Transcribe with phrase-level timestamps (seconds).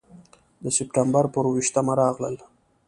[0.63, 2.35] د سپټمبر پر اوه ویشتمه راغلل.